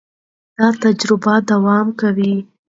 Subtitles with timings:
[0.57, 2.33] دا تجربه دوام کوي.